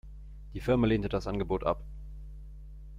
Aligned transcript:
Die 0.55 0.61
Firma 0.61 0.87
lehnte 0.87 1.09
das 1.09 1.27
Angebot 1.27 1.63
ab. 1.63 1.83